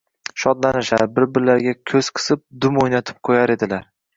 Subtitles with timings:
[0.43, 3.87] shodlanishar, bir-birlariga ko‘z qisib, dum o‘ynatib qo‘yar edilar.